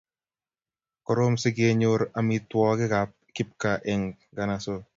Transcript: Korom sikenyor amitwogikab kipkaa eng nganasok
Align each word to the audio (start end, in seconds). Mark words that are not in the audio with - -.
Korom 1.05 1.33
sikenyor 1.43 1.99
amitwogikab 2.19 3.09
kipkaa 3.35 3.77
eng 3.91 4.03
nganasok 4.31 4.81